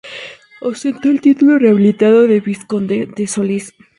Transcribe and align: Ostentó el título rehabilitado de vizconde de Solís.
Ostentó 0.61 1.09
el 1.09 1.21
título 1.21 1.59
rehabilitado 1.59 2.23
de 2.23 2.39
vizconde 2.39 3.07
de 3.15 3.27
Solís. 3.27 3.75